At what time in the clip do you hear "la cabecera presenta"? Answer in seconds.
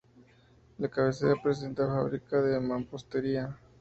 0.79-1.85